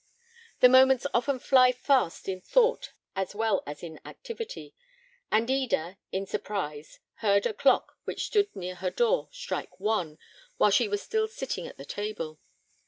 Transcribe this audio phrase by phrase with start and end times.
[0.61, 4.73] The moments often fly fast in thought as well as in activity;
[5.31, 10.17] and Eda, in surprise, heard a clock which stood near her door strike one,
[10.57, 12.39] while she was still sitting at the table.